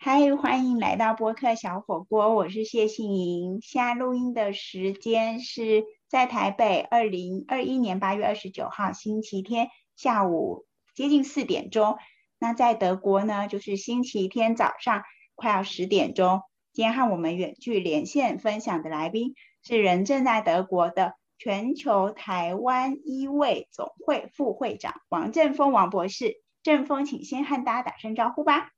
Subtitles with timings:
[0.00, 3.58] 嗨，欢迎来到播客小火锅，我是谢杏莹。
[3.60, 11.96] 现在录音的时间是在台北，二零二一年八月二十九号星期天下午接近四点钟。
[12.38, 15.02] 那在德国呢，就是星期天早上
[15.34, 16.42] 快要十点钟。
[16.72, 19.34] 今天和我们远距连线分享的来宾
[19.66, 26.40] 是人正在德国的全球台湾医卫总会副会长王正峰王博士。
[26.62, 28.70] 正峰，请先和大家打声招呼吧。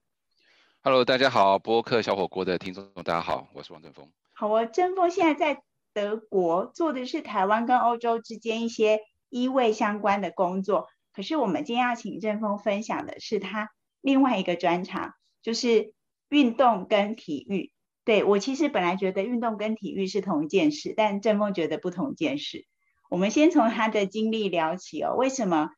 [0.83, 4.11] Hello，大家好，播客小火锅的听众，大家好，我是王正峰。
[4.33, 5.63] 好啊，正峰现在在
[5.93, 10.89] 德国做的是台湾跟欧洲之间一些医卫相关的工作。
[11.13, 13.69] 可是我们今天要请正峰分享的是他
[14.01, 15.13] 另外一个专长，
[15.43, 15.93] 就是
[16.31, 17.73] 运动跟体育。
[18.07, 22.65] 对我其实本来觉得运动跟体育是同一件事，但正峰觉得不同一件事。
[23.11, 25.73] 我们先从他的经历聊起哦，为什么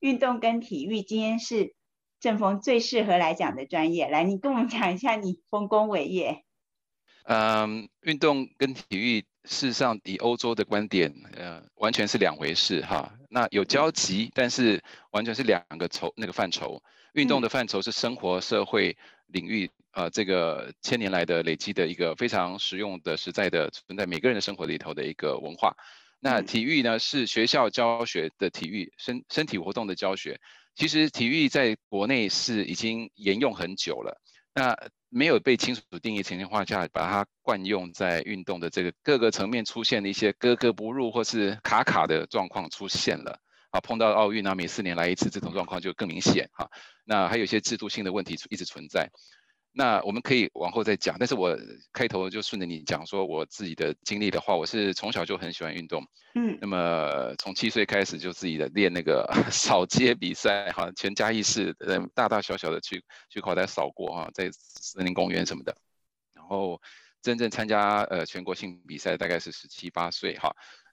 [0.00, 1.72] 运动跟体育今天是？
[2.20, 6.44] 正峰最适合来讲的专业，来，你跟我们讲一下你丰功伟业。
[7.24, 13.12] 嗯，运动跟体育事实上以欧洲的观点，呃，完全是两回事哈。
[13.30, 16.82] 那有交集，但是完全是两个筹那个范畴。
[17.14, 18.96] 运动的范畴是生活社会
[19.26, 25.74] 领域，呃，这个千年来的累积的一个非常实用的、实在的存在每个人的生活里头的一个文化。
[26.20, 30.38] 那体育呢，是学校教学的体育身身体活动的教学。
[30.74, 34.20] 其实体育在国内是已经沿用很久了，
[34.54, 34.76] 那
[35.08, 43.38] 没有被清楚定义情况下，把它惯用在运动的这个各个层面出现的一些格格不入或是卡卡的状况出现了
[43.70, 46.70] 啊，碰到奥运啊，每四年来一次这种状况就更明显哈。
[47.04, 49.10] 那还有一些制度性的问题一直存在。
[49.72, 51.56] 那我们可以往后再讲，但是我
[51.92, 56.04] 开头就顺着你讲说我自己的经历的话，我是从小就很喜欢运动，
[56.34, 65.76] 嗯，那么从七岁开始就自己的练那个 扫街比赛，哈，全家义士，呃，大大小小的去去口袋扫过哈，在森林公园什么的，
[66.34, 66.80] 然后
[67.22, 70.50] 真正参加呃全国性比赛大概是十七八岁哈。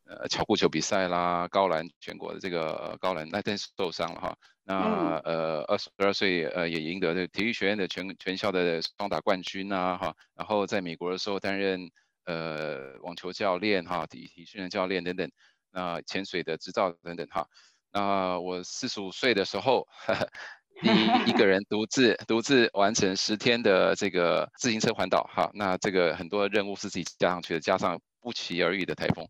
[0.08, 4.38] 呃，巧固球比赛啦，高兰全国的这个高兰，那真是受伤了哈。
[4.64, 10.16] 那呃，二十二岁呃也赢得这体育学院的全全校的双打冠军呐哈。
[10.36, 11.90] 然后在美国的时候担任
[12.26, 15.30] 呃网球教练哈，体体训练教练等等。
[15.72, 17.46] 那潜水的执照等等哈。
[17.92, 19.88] 那我四十五岁的时候，
[20.82, 25.52] 第一一个人独自 独自完成十天的这个自行车环岛哈。
[25.54, 29.28] 那这个很多任务是自己加上去的，加上不期而遇的台风。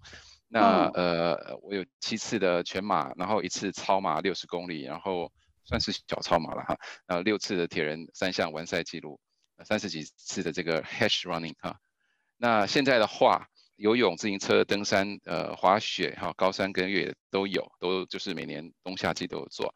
[0.50, 5.32] 那呃，我有七次的全马，然后一次超马六十公里，然后
[5.66, 6.78] 算是小超马了哈。
[7.06, 9.20] 然后六次的铁人三项完赛记录，
[9.66, 11.78] 三十几次的这个 hash running 哈。
[12.38, 19.76] 那现在的话，游泳、自行车、登山、呃滑雪哈，高山跟越野都有，都就是每年冬夏季都有做。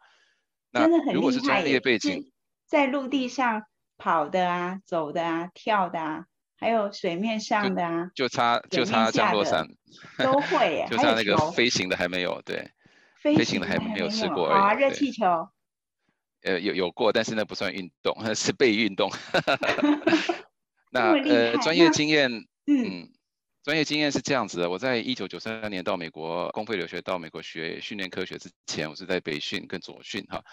[0.70, 2.32] 那如果是专业背景，
[2.66, 3.64] 在陆地上
[3.98, 6.28] 跑的啊，走的啊，跳的啊。
[6.62, 9.68] 还有水面上的啊，就差就差降落伞，
[10.20, 12.70] 都会， 就差那个飞行的还没有，对，
[13.20, 15.50] 飞行的还没有试过啊，热气球，
[16.44, 19.10] 呃，有有过，但是那不算运动， 是被运动。
[20.94, 22.32] 那呃，专业经验，
[22.68, 23.10] 嗯，
[23.64, 30.44] 专业经验是这样子的，我在一九九三年到美国公费留学，到美国学训练科学之前，我是在北训跟左训哈。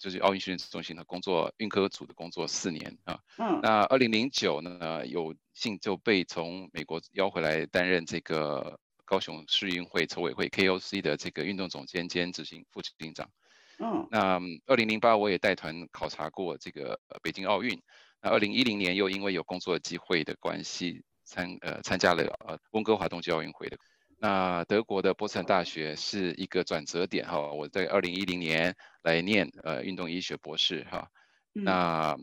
[0.00, 3.20] 就是奥运训练中心的工作，运科组的工作四年啊。
[3.36, 3.60] 嗯。
[3.62, 13.30] 那二零零九呢，有幸就被从美国邀回来担任这个高雄市运会筹委会 KOC 的这个运动总监兼执行副执行长。
[13.78, 14.08] 嗯。
[14.10, 17.78] 那二零零八我也带团考察过这个北京奥运。
[18.22, 23.76] 那二零一零年又因为有工作机会的关系参呃参加了呃温哥华冬季奥运会的。
[24.22, 31.08] 那德国的波茨坦大学是一个转折点哈，我在二零一零年来念呃运动医学博士哈，
[31.54, 32.14] 那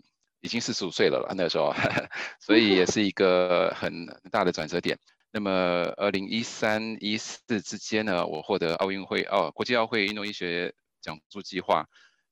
[0.42, 1.74] 已经四十五岁了了那时候，
[2.40, 4.96] 所以也 是一个很大的转折点。
[5.32, 5.52] 那么
[5.98, 10.72] 二零一三一四之间呢，我获得奥运会哦国际奥会运动医学
[11.02, 11.84] 奖助计划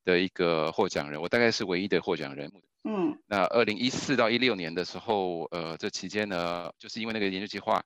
[0.03, 2.51] 的一个获奖人，我大概是唯一的获奖人。
[2.83, 7.83] 嗯，那二零一四到一六年的时候，呃这期间呢，就是因为那个研究计划。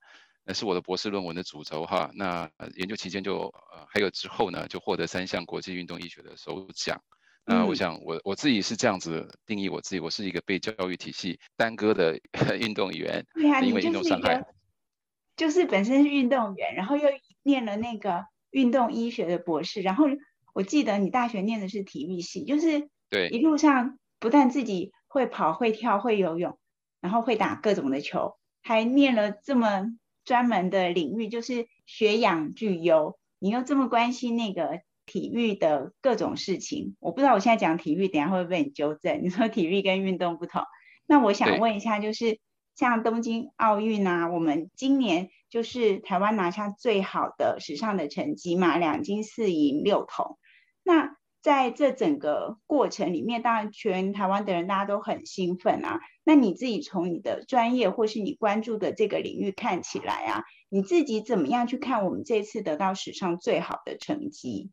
[0.49, 3.41] 那是我的博士论文的主轴哈，那研究期间就
[3.71, 6.99] 呃还有之后呢，就获得三项国际运动医学的首奖。
[7.45, 12.19] 那我想我我自己是这样子定义我自己，我是一个被教育体系耽搁的
[12.59, 13.23] 运动员，
[13.61, 14.43] 因为运动伤害。
[15.37, 17.07] 就是本身是运动员，然后又
[17.43, 20.05] 念了那个运动医学的博士，然后
[20.55, 26.57] 我记得你大学念的是体育系，就是对一路上不但自己会跑会跳会游泳，
[27.01, 29.95] 然后会打各种的球，还念了这么。
[30.25, 39.23] 专门的领域就是学养俱优，你又这么关心那个体育的各种事情，我不知道我现在讲体育，等下会不会被你纠正？
[39.23, 40.61] 你说体育跟运动不同，
[41.07, 42.39] 那我想问一下，就是
[42.75, 50.37] 像东京奥运啊，我们今年就是台湾拿下最好的史上的成绩嘛，两金四银六铜。
[50.83, 55.99] 那在这整个过程里面，当然全台湾的人大家都很兴奋啊。
[56.23, 64.71] 那你自己从你的专业或是你关注的这个领域看起来啊，你自己怎么样去看我们这次得到史上最好的成绩？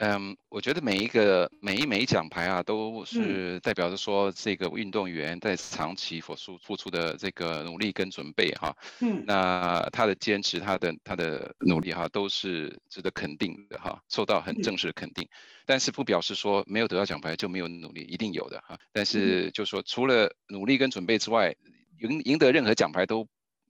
[0.00, 8.76] 嗯，我觉得每一个每一枚奖牌啊，都是代表着说这个运动员在长期付出付出的这个努力跟准备哈。
[9.00, 15.28] 嗯，那他的坚持，他的他的努力哈，都是值得肯定的哈，受到很正式的肯定。
[15.66, 18.78] 但是不表示说没有得到奖牌就没有努力，一定有的哈。
[18.92, 21.52] 但是就说除了努力跟准备之外，
[22.00, 23.26] 赢赢得任何奖牌都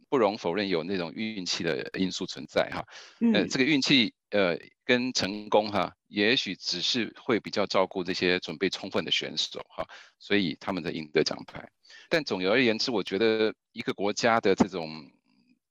[0.08, 2.84] 不容否认有那种运气的因素存在哈。
[3.20, 4.58] 嗯，这个运气呃。
[4.88, 9.86] 跟成功哈，也许只是会比较照顾这些准备充分的选手哈，
[10.18, 11.68] 所以他们的赢得奖牌。
[12.08, 14.88] 但总而言之，我觉得一个国家的这种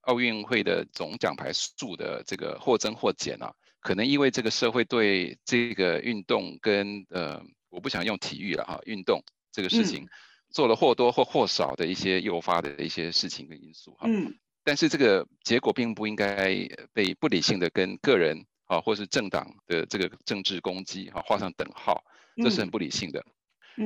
[0.02, 9.20] 奥运会的总奖牌数的这个或增或减啊，可能因为这个社会对这个运动跟呃，我不想用体育了哈，运动
[9.50, 10.06] 这个事情
[10.50, 14.06] 做了或多或或少的一些诱发的一些事情跟因素哈。
[14.08, 14.34] 嗯。
[14.64, 18.46] 但是这个结果并不应该被不理性的跟个人。
[18.68, 22.04] 啊，或是政党的这个政治攻击，哈，画上等号，
[22.36, 23.24] 这是很不理性的。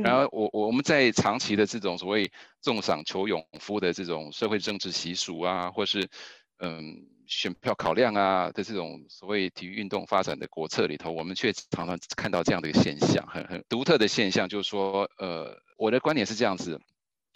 [0.03, 6.09] 然后我我们在长期的这种所谓重赏求勇夫的这种社会政治习俗啊，或是
[6.59, 16.81] 嗯选票考量啊的这种所谓体育运动发展的国策里头，我们却常常看到这样的一个现象，很很独特的现象，就是说，呃，我的观点是这样子：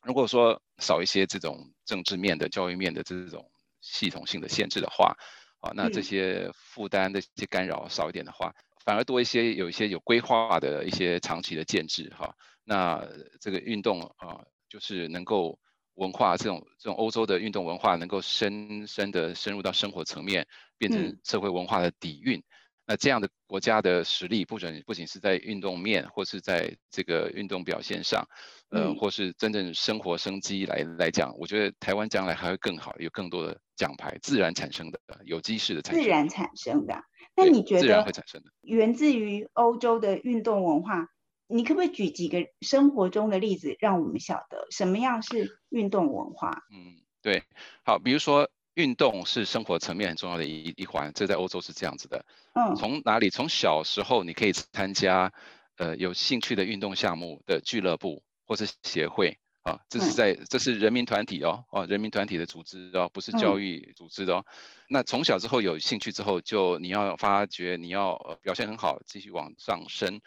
[0.05, 3.51] 如果说少一些这种政治面的、教育面的这种
[3.81, 5.17] 系统性的限制的话。
[5.59, 8.55] 啊，那这些负担的一些干扰少一点的话，
[8.85, 12.37] 反而多一些有一些有规划的一些长期的建制哈。
[12.63, 13.03] 那
[13.41, 15.59] 这个运动啊，就是能够
[15.95, 20.47] 文化这种这种欧洲的运动文化能够深深的深入到生活层面，
[20.77, 22.41] 变成社会文化的底蕴。
[22.87, 28.25] 那这样的国家的实力，不准不仅是在运动面，或是在这个运动表现上，
[28.71, 36.05] 呃，或是真正生活生机来来讲，我觉得台湾将来还会更好，有更多的奖牌，自然产生的，有机式的产生。
[36.05, 37.03] 自然产生的。
[37.35, 41.09] 那你觉得自然会产生的，源自于欧洲的运动文化，
[41.49, 46.62] 你可不可以举几个生活中的例子，让我们晓得什么样是运动文化？
[46.73, 47.43] 嗯，对，
[47.85, 48.49] 好，比如说。
[48.76, 52.25] 运动是生活层面很重要的一一环，这在欧洲是这样子的。
[52.52, 53.31] 嗯，从哪里？
[53.31, 55.32] 从小时候你可以参加，
[55.76, 64.44] 呃，有兴趣的运动项目的俱乐部或是协会啊，这是在这是人民团体哦，哦，人民团体的组织哦，不是教育组织的哦。
[64.90, 70.20] 那从小之后有兴趣之后，就你要发觉你要表现很好，继续往上升。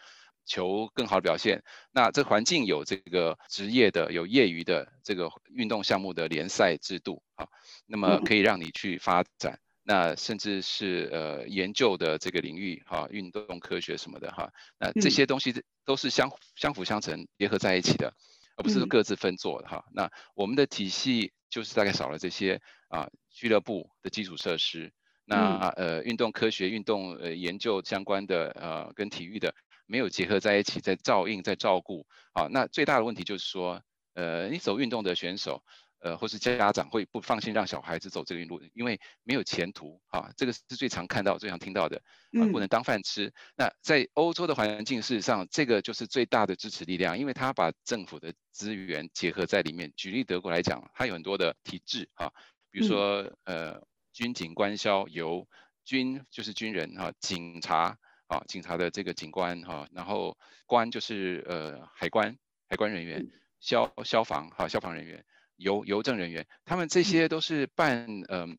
[0.46, 1.62] 求更好的表现，
[1.92, 7.48] 那这环境有这个职业的、有业余的这个运动项目的联赛制度啊，
[7.86, 18.12] 那么可以让你去发展，那甚至是呃研究的这个领域哈，运动科学什么的哈，那这些东西都是相相辅相成、结合在一起的，
[18.56, 19.84] 而不是各自分做的哈。
[19.92, 24.92] 那我们的体系就是大概少了这些啊俱乐部的基础设施，
[25.24, 29.54] 那呃运动科学、运动呃研究相关的呃跟体育的。
[29.86, 33.82] 没有结合在一起，在照应，在照顾，啊，那最大的问题就是说，
[34.14, 35.64] 呃，你走运动的选手，
[36.00, 41.96] 呃，或是家长会不放心让小孩子走这个运路，因为没有前途，啊，这个是最常看到、最常听到的，
[42.32, 43.32] 啊，不能当饭吃。
[43.56, 49.92] 那在欧洲的环境，事实上，这个就是最大的支持力量，因为他把政府的资源结合在里面。
[49.96, 52.30] 举例德国来讲，它有很多的体制，啊，
[52.70, 55.46] 比如说，呃，军警官消由
[55.84, 57.98] 军就是军人，哈，警察。
[58.30, 62.38] 啊，警察的这个警官哈，然后官就是呃海关
[62.68, 63.26] 海关人员，
[63.58, 65.24] 消消防哈消防人员，
[65.60, 68.58] 邮邮政人员，他们这些都是办嗯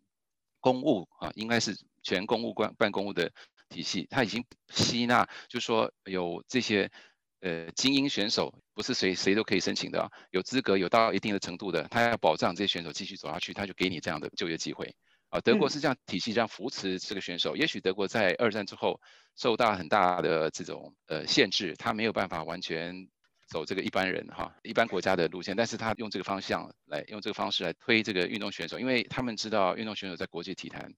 [0.60, 3.32] 公务啊，应该是全公务官办公务的
[3.70, 6.90] 体系，他已经吸纳，就说有这些
[7.42, 14.94] 呃精英选手，不是谁谁都可以申请的，有资格有到一定的程度的，他要保障这些选手继续走下去，他就给你这样的就业机会。
[15.30, 17.56] 啊，德国是这样体系这样扶持这个选手。
[17.56, 19.00] 也许德国在二战之后
[19.38, 23.08] 受到很大的这种呃限制，他没有办法完全
[23.52, 30.92] 走这个一般人哈一般国家的路线，但是他用这个方向来用这个方式来推这个运动选手，因为他们知道运动选手在国际体坛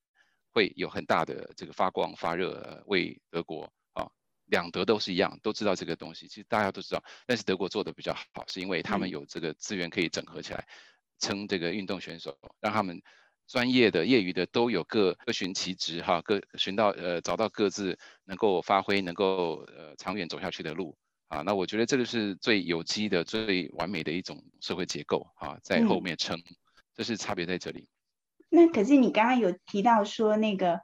[0.53, 4.07] 会有很大的这个发光发热，为德国啊
[4.45, 10.65] 两德都是一样，都知道这个东西，其实大家都知道，但是德国做的比较好，是因为他们有这个资源可以整合起来
[11.19, 13.01] 称这个运动选手，让他们。
[13.45, 20.95] 专业的、业余的都有各各寻其职哈，各寻到呃找到各自能够发挥、能够呃长远走下去的路。
[21.33, 26.39] 啊，那我觉得这个是最有机的、最完美的一种社会结构啊，在后面撑，
[26.93, 27.89] 这是差别在这里。
[28.49, 30.81] 那可是你刚刚有提到说那个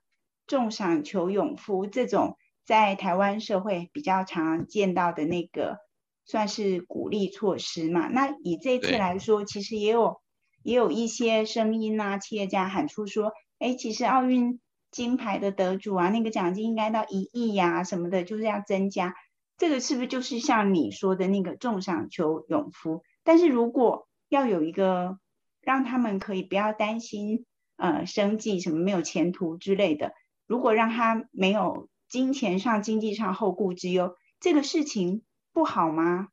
[0.47, 5.77] 重赏求勇夫这种在台湾社会比较常见到的那个
[6.25, 8.07] 算是鼓励措施嘛？
[8.07, 10.19] 那以这次来说，其实也有
[10.63, 19.13] 也有一些声音啊，企业家喊出说，哎，其实奥运金牌的得主啊，那个奖金应该到一亿呀什么的，就是要增加。
[19.59, 23.03] 这个是不是就是像你说的那个重赏求勇夫？
[23.23, 25.19] 但是如果要有一个
[25.61, 27.45] 让他们可以不要担心。
[27.81, 30.11] 呃，生计什么没有前途之类的，
[30.47, 35.21] 如果让他没有金钱上、经济上后顾之忧，这个事情
[35.53, 36.27] 不好吗？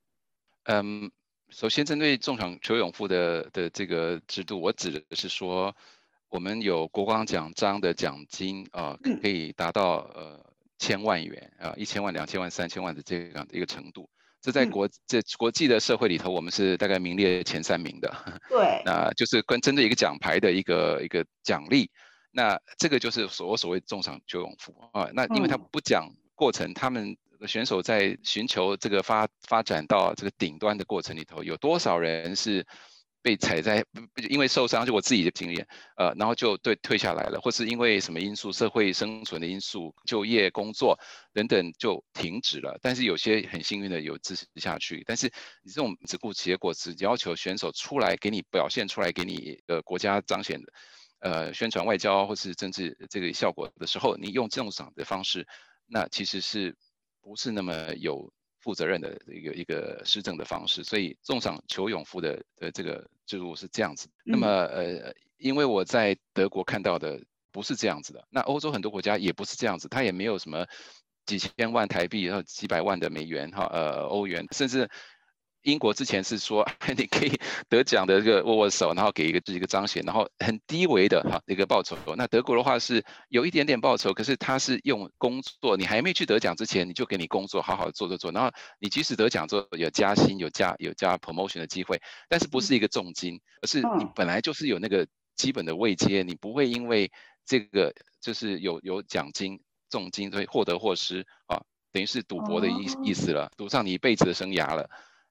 [0.64, 1.12] 嗯，
[1.50, 5.76] 首先针对重赏求勇夫的的这个制度，我指的是说，
[6.30, 10.44] 我们有国光奖章的奖金啊，可以达到呃
[10.78, 14.08] 千万元啊，一千万、两千万、三千万的这样的一个程度。
[14.40, 18.14] 这在国这国际的社会里头，我们是大概名列前三名的。
[18.48, 21.90] 对，那就是跟针对一个奖牌的一个一个奖励，
[22.30, 25.08] 那这个就是所所谓重赏求勇夫啊。
[25.12, 27.16] 那因为他不讲过程，他们
[27.46, 32.66] 选手在寻求这个发发展到这个顶端的过程里头，有多少人是？
[33.26, 33.84] 被踩在，
[34.30, 35.66] 因为受伤，就我自己的经验，
[35.96, 40.96] 呃，然后就对退下来了，或是因为什么因素，社会生存的因素，就业、工作
[41.32, 42.78] 等等就停止了。
[42.80, 45.02] 但是有些很幸运的有支持下去。
[45.04, 45.26] 但是
[45.64, 50.72] 你这种只顾结果，只要求选手出来给你表现出来，给你呃国家彰显的，
[51.18, 55.44] 呃宣传外交或是政治这个效果的时候，你用这种赏的方式，
[55.88, 56.76] 那其实是
[57.20, 58.32] 不是那么有？
[58.66, 64.08] 负责任的一个一个施政的方式，所以重赏求勇夫的呃这个制度是这样子。
[64.24, 70.66] 那么呃，因为我在德国看到的不是这样子的，那欧洲很多国家也不是这样子，它也没有什么
[71.26, 74.90] 几千万台币，然后几百万的美元哈，呃欧元，甚至。
[75.66, 76.64] 英国之前是说
[76.96, 77.32] 你可以
[77.68, 81.96] 得奖的这个握握手，然后给一个一个彰显，然后很低微的哈一个报酬。
[82.16, 88.30] 那德国的话是有一点点报酬，可是他是用工作，你还没去得奖之前，你就给你工作，好好做做做。
[88.30, 95.04] 然后你即使得奖之后有加薪、有加有加 promotion 的机会，但是不是一个重金，而是你本来就是有那个
[95.34, 97.10] 基本的位阶，你不会因为
[97.44, 104.88] 这个就是有有奖金重金所以获得或失啊，等于是赌博的意意思了，赌上你一辈子的生涯了。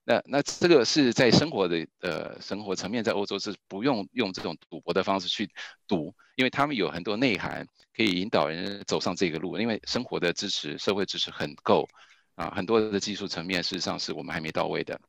[0.08, 5.50] 那那这个是在生活的呃生活层面，在欧洲是不用用这种赌博的方式去
[5.88, 11.88] 赌，因为他们有很多内涵可以引导人走上这个路，因为生活的支持、社会支持很够
[12.36, 15.00] 啊，很多的技术层面事实上是我们还没到位的，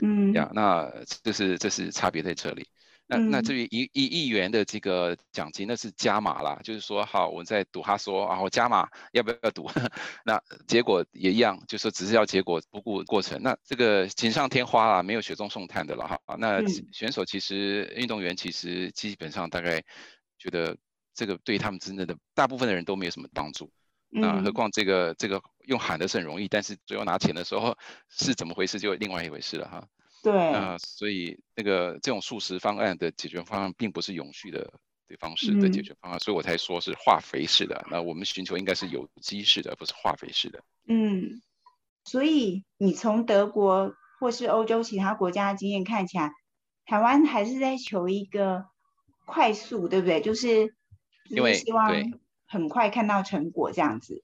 [0.00, 0.88] 嗯，呀，那
[1.24, 2.68] 这是这是差别在这里。
[3.10, 9.68] 那那至于一一亿元的这个奖金，那是加码啦，就是说，好，我在赌，他说啊，我加码，要不要赌？
[10.24, 13.42] 那结果也一样，就说只是要结果，不顾过程。
[13.42, 16.20] 那这个锦上添花啦，没有雪中送炭的了哈。
[16.38, 19.82] 那选手其实，运动员其实基本上大概
[20.38, 20.76] 觉得
[21.12, 23.72] 这个对他们真正的大部分的人都没有什么帮助。
[24.12, 27.76] 那何况这个这个用喊的是很容易，但是最后拿钱的时候
[28.08, 29.84] 是怎么回事，就另外一回事了哈。
[30.22, 34.72] 对啊，所以那个这种素食方案的解决方案，并不是永续的
[35.08, 37.86] 的方式的解决方案，所以我才说是化肥式的。
[37.90, 40.62] 那我们寻求应该是有机式的，不是化肥式的。
[40.86, 41.40] 嗯，
[42.04, 46.32] 所以你从德国或是欧洲其他国家的经验看起来，
[46.84, 48.66] 台湾还是在求一个
[49.24, 50.20] 快速，对不对？
[50.20, 50.74] 就是
[51.28, 51.94] 因为希望
[52.46, 54.22] 很快看到成果这样子。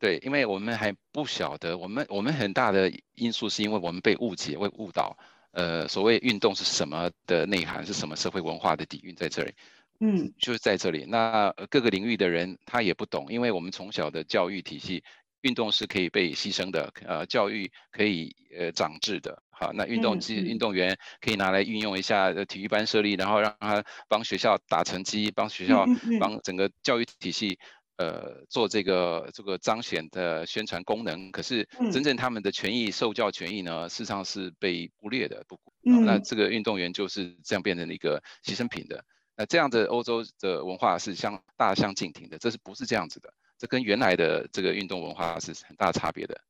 [0.00, 5.16] 对，因为我们还不晓得，我们我们很大的因素是因为我们被误解、被误导。
[5.52, 9.52] 呃，所谓运动是什么的内涵，是什么社会文化的底蕴在这里？
[9.98, 11.04] 嗯，就是在这里。
[11.04, 15.04] 那各个领域的人他也不懂，因为我们从小的教育体系，
[15.42, 19.42] 运动是可以被牺牲的，呃，教育可以呃长智的。
[19.50, 25.84] 好，那运动机运动员可以拿来运用一下体育班设立，然后让他帮学校打成绩，帮学校
[26.18, 27.58] 帮整个教育体系。
[28.00, 35.44] 呃，做这个这个彰显的宣传功能，可是真正他们的权益、受教权益呢，事实上是被忽略的。
[35.46, 39.04] 不，那这个运动员就是这样变成了一个牺牲品的。
[39.36, 43.34] 那这样的欧洲的文化是相大相径庭的，这是不是这样子的？
[43.58, 46.40] 这跟原来的这个运动文化是很大差别的。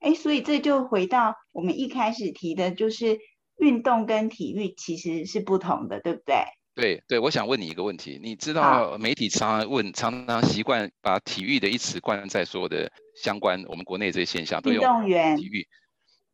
[0.00, 3.20] 哎，所以这就回到我们一开始提的，就是
[3.58, 6.34] 运动跟体育其实是不同的，对不对？
[6.74, 14.80] 对对，我想问你一个问题，你知道媒体常常问，常常习惯把体育的一词冠在所有的相关我们国内这些现象都有
[15.36, 15.66] 体育。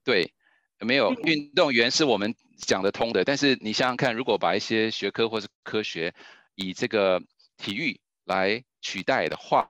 [0.05, 0.33] 对，
[0.79, 6.15] 没有运动员是我们讲得通的，但是你想想看，如果把一些学科或是科学
[6.55, 7.21] 以这个
[7.57, 9.69] 体育来取代的话，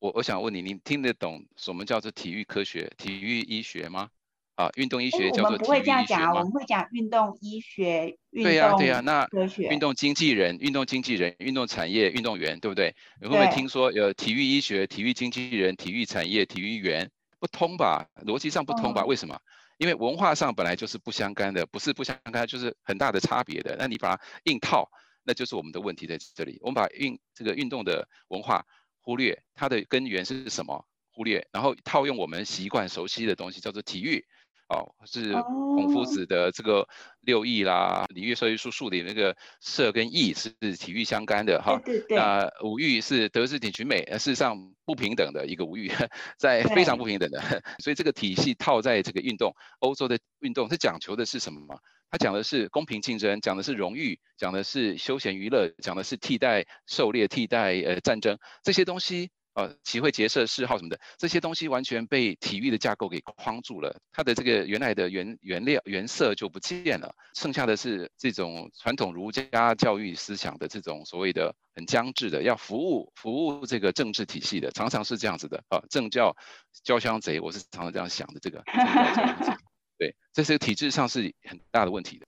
[0.00, 4.10] 我我想问你，你听得懂什么叫做体育科学、体育医学吗？
[4.56, 9.28] 啊，运动医学叫做不会这样讲，我们会讲运动医学、运动对呀对呀，那
[9.70, 12.94] 运动经纪人、运动经纪人、运动产业、运动员，对不对？
[13.20, 17.10] 你会不会听说有体育医学、体育经纪人、体育产业、体育员？
[17.38, 18.08] 不通吧？
[18.24, 19.04] 逻辑上不通吧？
[19.04, 19.38] 为什么？
[19.76, 23.76] 因为文化上本来就是不相干的，不是不相干，就是很大的差别的。
[23.78, 24.88] 那你把它硬套，
[25.22, 26.58] 那就是我们的问题在这里。
[26.62, 28.64] 我们把运这个运动的文化
[29.02, 30.86] 忽略，它的根源是什么？
[31.12, 34.24] 忽略，然后套用我们习惯熟悉的东西，叫做体育。
[34.68, 36.88] 哦，是孔夫子的这个
[37.20, 41.80] 六艺啦，礼乐射御书数里那个射跟艺是体育相干的哈。
[41.84, 42.16] 对对。
[42.16, 45.88] 那五育是德智体群美，事实上不平等的一个五育，
[46.36, 47.40] 在非常不平等的。
[47.78, 51.78] 所以这个体系套在这个运动，欧洲的运动，它讲求的是什么嘛？
[52.10, 59.30] 它讲的是公平竞争，讲的是荣誉，讲的是休闲娱乐，讲的是替代狩猎、替代呃战争这些东西。
[59.56, 76.36] 呃，集会结社嗜好什么的，这些东西完全被体育的架构给框住了，它的这个原来的原原料原色就不见了，剩下的是这种传统儒家教育思想的这种所谓的很僵滞的，要服务服务这个政治体系的，常常是这样子的啊，政教
[76.84, 78.62] 交相贼，我是常常这样想的，这个，
[79.96, 82.26] 对，这是体制上是很大的问题的，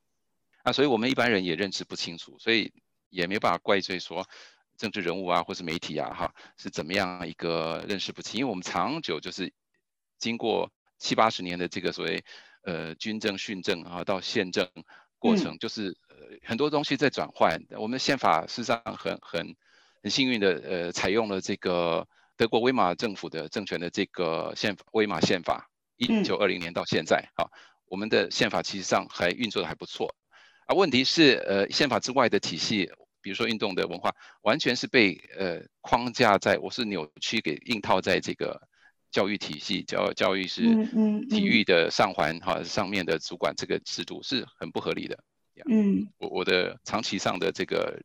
[0.62, 2.72] 啊，所以我们一般人也认知不清楚，所以
[3.10, 4.26] 也没办法怪罪说。
[4.78, 8.38] 政治人物啊，或是媒体啊，哈，是怎么样一个认识不清？
[8.38, 9.52] 因为我们长久就是
[10.18, 12.24] 经过七八十年的这个所谓
[12.62, 14.66] 呃军政训政啊，到宪政
[15.18, 17.60] 过程，就是呃很多东西在转换。
[17.70, 19.54] 我们宪法事实上很很
[20.00, 22.06] 很幸运的，呃，采用了这个
[22.36, 27.50] 德国威玛政府的政权的这个宪法威玛宪法，一九二零年到现在啊，
[27.86, 30.14] 我们的宪法其实上还运作的还不错。
[30.66, 32.88] 啊，问题是呃宪法之外的体系。
[33.20, 38.60] 比如说运动的文化，完全是被呃框架在，我是扭曲给硬套在这个
[39.10, 40.62] 教育体系，教教育是
[41.28, 45.18] 体育的上环哈上面的主管这个制度是很不合理的。
[45.68, 48.00] 嗯，我我的长期上的这个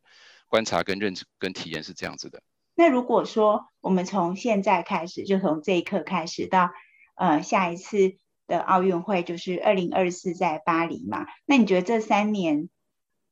[0.47, 2.41] 观察跟认知跟体验是这样子的。
[2.73, 6.71] 那如果说我们从现在开始，就从这一刻开始到
[7.15, 8.15] 呃下一次
[8.47, 12.69] 的奥运会，就是二零二四在巴黎嘛，那你觉得这三年？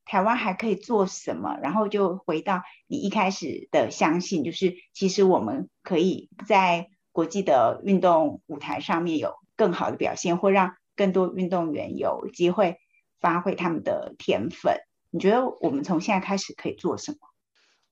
[0.05, 1.57] 台湾还可以做什么？
[1.61, 12.77] 然后就回到你一开始的相信，就是其实我们可以在国际的运动舞台上面有更好的表现，或让更多运动员有机会
[13.19, 14.77] 发挥他们的天分。
[15.11, 17.17] 你觉得我们从现在开始可以做什么？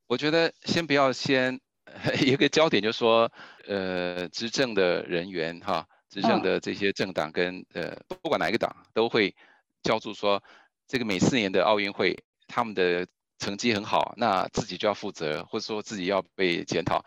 [0.07, 1.59] 我觉得先不要先
[2.25, 3.31] 一个焦点，就是说，
[3.67, 9.35] 呃，执政的人员哈，执政的这些政党跟呃，不管哪一个党都会
[9.83, 10.43] 叫住说。
[10.89, 17.05] 这个每四年的奥运会，他们的成绩很好，那自己就要负责，或者说自己要被检讨。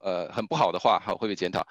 [0.00, 1.66] 呃，很不好的话，哈会被检讨，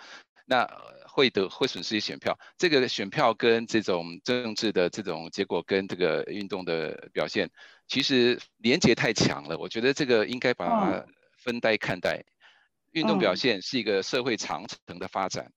[0.45, 0.67] 那
[1.07, 2.37] 会得会损失一些选票。
[2.57, 7.49] 这个选票跟这种政治的这种结果跟这个运动的表现，
[7.87, 9.57] 其实连结太强了。
[9.57, 11.05] 我觉得这个应该把它
[11.37, 12.25] 分开看待。
[12.91, 15.51] 运动表现是一个社会长程的发展。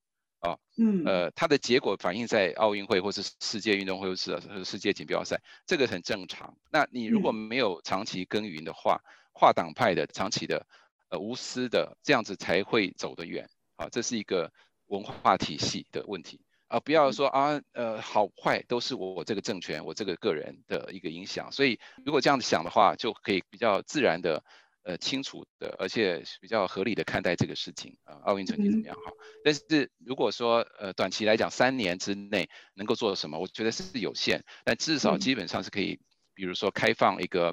[0.47, 6.57] 啊，嗯，呃，它的结果反映在奥运会或是世界运动会或是世界锦标赛，这个很正常。
[6.71, 9.01] 那你如果没有长期耕耘的话，
[9.33, 10.67] 跨党派的、长期的、
[11.09, 13.49] 呃无私的，这样子才会走得远。
[13.77, 14.53] 啊，这是一个
[14.87, 21.51] 文化体系的问题啊，不要说啊，呃，好坏都是我这个政权、我这个个人的一个影响。
[21.51, 24.45] 所以如果这样子想的话，就可以比较自然的。
[24.87, 29.11] 呃，清楚的，而且比较合理的看待这个事情啊，奥运成绩怎么样哈？
[29.43, 35.99] 但是如果说呃短期来讲，三年之内能够做什么，我觉得是有限，但至少基本上是可以，
[36.35, 37.53] 比如说开放一个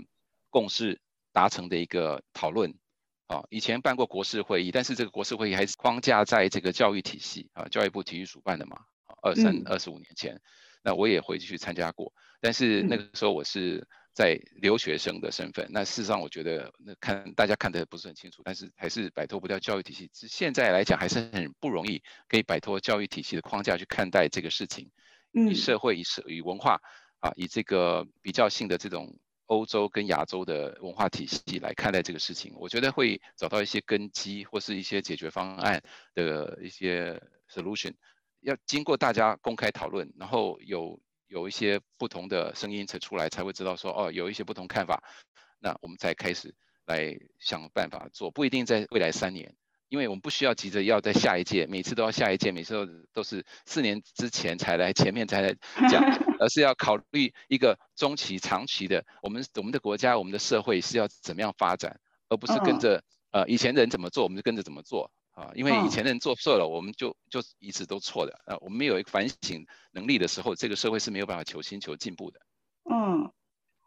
[0.51, 2.71] 共识达成的一个讨论
[3.25, 3.43] 啊。
[3.49, 8.77] 以前办过国事会议，但是这个国事会议还是框架在这个教育体系啊，教育部体育署办的嘛，
[9.23, 10.39] 二三二十五年前，
[10.83, 13.87] 那我也回去参加过，但是那个时候我是。
[14.13, 20.07] 在留学生的身份，那事实上我觉得那看大家看得不是很清楚，但是还是摆脱不掉教育体系。
[20.13, 24.91] 现在来讲还是很不容易可以摆脱教育体系的框架去看待这个事情，
[25.49, 26.79] 以社会、以社、以文化
[27.21, 35.81] 啊，以这个比较性的这种欧洲跟亚洲的文化体系来看待这个事情，我觉得会找到一些根基或是一些解决方案
[36.13, 37.19] 的一些
[37.51, 37.93] solution，
[38.41, 41.01] 要经过大家公开讨论，然后有。
[41.33, 45.01] 有一些不同的声音才出来，才会知道说哦，有一些不同看法，
[45.59, 46.53] 那我们才开始
[46.85, 49.55] 来想办法做，不一定在未来三年，
[49.89, 55.55] 因为我们不需要急着要在下一届，每次都要下一届，每次都都是四年之前才来前面才来
[55.89, 56.03] 讲，
[56.39, 65.09] 而是要考虑一个中期、长期的，我们我们的国家、我们的社会是要怎么样发展，而不是跟着呃以前人怎么做，我们就跟着怎么做。
[65.33, 68.39] 啊，因为以前的人做错了，我们就就一直都错的。
[68.45, 72.39] 啊，我们没有一个反省能力的时候，这个社会是没有办法求新求进步的。
[72.89, 73.31] 嗯，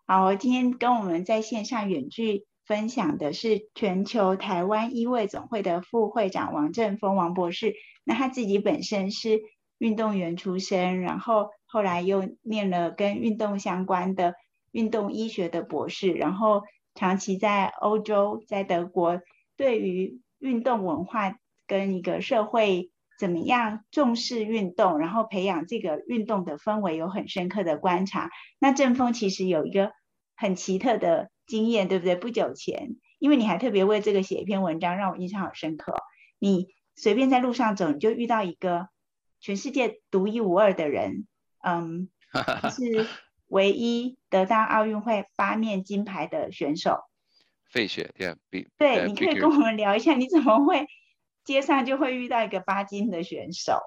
[0.07, 7.75] 好，今天跟我们在线上远距分享的是全球台湾医卫总会的副会长王振峰王博士。
[8.03, 9.41] 那他自己本身是
[9.79, 14.35] 运动员出身，然后后来又念了跟运动相关的
[14.73, 16.63] 运动医学的博士，然后
[16.95, 19.21] 长期在欧洲，在德国，
[19.57, 28.31] 对于运动文化跟一个社会怎么样重视运动，然后培养这个运动的氛围有很深刻的观察。
[28.61, 29.91] 那正峰其实有一个
[30.37, 32.15] 很奇特的经验，对不对？
[32.15, 35.95] 不久前，因为你还特别为这个写一篇文章，让我印象好深刻。
[36.39, 38.89] 你随便在路上走，你就遇到一个
[39.41, 41.27] 全世界独一无二的人，
[41.65, 42.09] 嗯，
[42.71, 43.09] 是
[43.49, 47.01] 唯一得到奥运会八面金牌的选手。
[47.77, 50.87] 费雪，对，对，你可以跟我们聊一下，你怎么会
[51.45, 53.79] 街上就会遇到一个巴金的选手？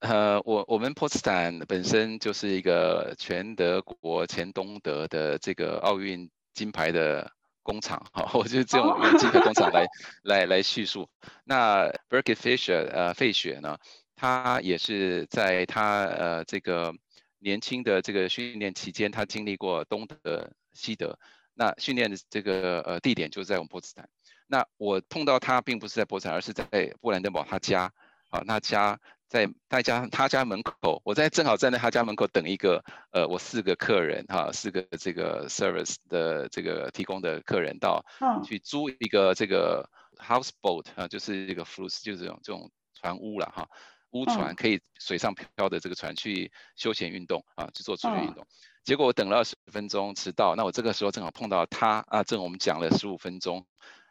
[0.00, 7.30] 呃，我我们波茨坦本身就是一个全德国、前东德的这个奥运金牌的
[7.62, 9.86] 工厂，哈， 我就这种用金牌工厂来
[10.24, 11.06] 来来叙述。
[11.44, 13.76] 那 Berke Fisher，呃，费雪呢，
[14.16, 16.94] 他也是在他呃这个
[17.40, 21.18] 年轻的这个训练期间，他经历过东德、西德。
[21.58, 24.08] 那训练的这个呃地点就在我们波茨坦。
[24.46, 26.64] 那我碰到他并不是在波茨坦，而是在
[27.00, 27.92] 布兰登堡他家。
[28.30, 38.04] 啊，那家在他家他家门口，我在正好站在他家门口等一个呃我四个客人哈，四个这个 service 的这个提供的客人到
[38.44, 43.66] 去租一个这个 houseboat 啊，就是一个 l u s 就是这种这种船屋了哈，
[44.10, 48.46] 屋船可以水上漂的这个船去休闲运动啊，去做出去运动。
[48.88, 53.66] 结果我等了二十分钟迟到，那我这个时候正好碰到他啊，正我们讲了十五分钟，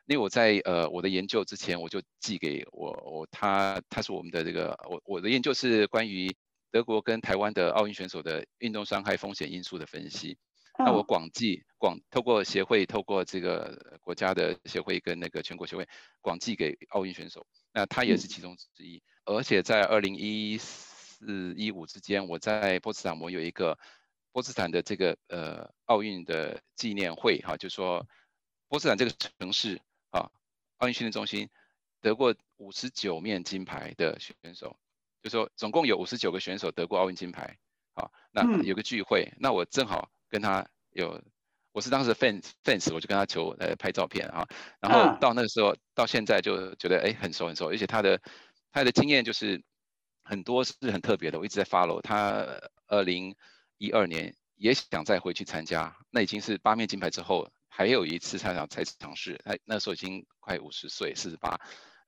[0.06, 6.32] 因为我在呃我的研究之前我就寄给我我他他是我们的这个我我的研究是关于
[6.70, 10.38] 德国跟台湾的奥运选手的运动伤害风险因素的分析，
[10.78, 15.88] 那我广寄广透过协会透过这个国家的协会跟那个全国协会
[16.22, 23.76] 广寄给奥运选手，那他也是其中之一，而且在二零一四一五之间，我在波茨坦我有一个。
[24.38, 28.08] 波茨坦的这个呃奥运的纪念会哈，就说
[28.68, 30.30] 波茨坦这个城市啊，
[30.78, 31.50] 奥运训练中心
[32.02, 34.78] 得过五十九面金牌的选手，
[35.24, 37.58] 就说总共有五十九个选手得过奥运金牌。
[37.96, 41.20] 好，那有个聚会，那我正好跟他有，
[41.72, 44.48] 我是当时 fans fans，我就跟他求呃拍照片啊，
[44.80, 48.22] 然后到那个时候到现在就觉得哎很熟很熟，而且他的
[48.72, 49.64] 他的经验就是
[50.24, 52.46] 很多是很特别的，我一直在 follow 他
[52.86, 53.36] 二零。
[53.78, 61.60] 一二年也想再回去参加，那已经是八面金牌之后，还有一次他想才尝试，他那时候已经快五十岁，四十八，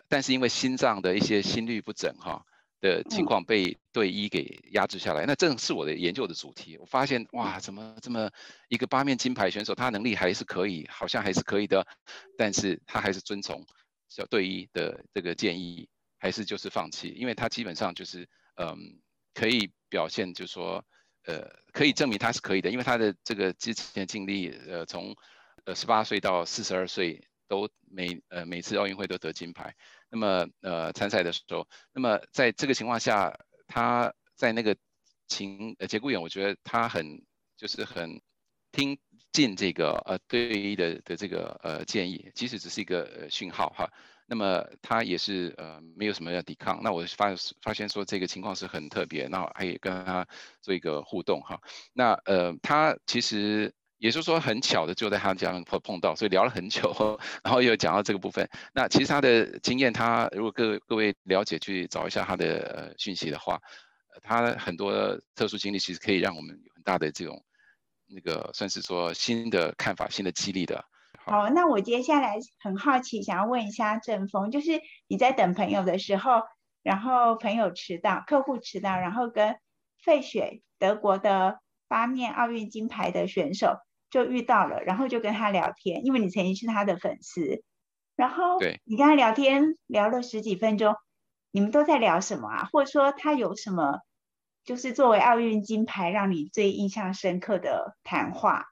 [0.07, 2.43] 但是因为心脏的一些心律不整哈
[2.81, 6.75] 的情况被队医给压制下来，那正是我的研究的主题。
[6.79, 8.31] 我发现哇，怎么这么
[8.67, 11.85] 一个八面金牌选手，他能力还是可以，好像还是可以的，
[12.35, 13.63] 但是他还是遵从
[14.07, 18.99] 小队医的这个建议，还是就是放弃，因为他基本上就是嗯
[19.35, 20.83] 可以表现，就是说。
[21.25, 25.15] 呃，可以证明他是可以的，因为他的这个之前经历，呃，从
[25.65, 29.75] 呃十八岁到四十二岁都每呃每次奥运会都得金牌。
[30.09, 34.75] 那么呃参赛的时候，那么在这个情况下，他在那个
[35.27, 37.21] 情呃节骨眼，我觉得他很
[37.57, 38.21] 就是很
[38.71, 38.97] 听
[39.31, 43.91] 进这个呃队医的的这个呃建议，即使只是一个呃讯号哈。
[44.29, 50.27] 那么他也是呃没有什么要抵抗，那我发发现说这个情况是很特别，那还跟他
[50.61, 51.59] 做一个互动哈。
[51.93, 58.47] 那呃他其实也就是说很巧的就在他家碰碰到，所以聊了很久，然后又讲到这个部分。
[58.71, 63.59] 那其实他的经验，他如果各各位了解去找一下他的呃讯息的话，
[64.21, 67.43] 他很多特殊经历其实可以让我们有很大的这种
[68.05, 70.85] 那个算是说新的看法、新的激励的。
[71.29, 76.41] 好，那我接下来很好奇，想要问一下郑峰，就是你在等朋友的时候，
[76.81, 79.55] 然后朋友迟到，客户迟到，然后跟
[80.03, 83.77] 费雪德国的八面奥运金牌的选手
[84.09, 87.63] 就遇到了，然后就跟他聊天，因为你曾经是他的粉丝，
[88.15, 90.95] 然后你跟他聊天聊了十几分钟，
[91.51, 92.69] 你们都在聊什么啊？
[92.73, 93.99] 或者说他有什么
[94.65, 98.65] 就是作为奥运金牌让你最印象深刻的谈话？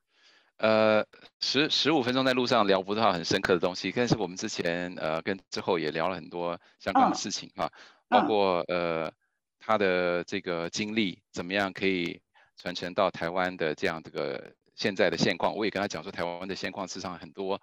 [0.58, 1.06] 呃，
[1.40, 7.72] 十十五分钟在路上聊不到很深刻的东西，但是我们之前呃跟之后也聊了很多相关的事情哈，
[8.10, 9.12] 包括呃
[9.60, 12.20] 他的这个经历怎么样可以
[12.56, 17.62] 传承到台湾的这样这个现在的现况，我也跟他讲说台湾的现况事实上很多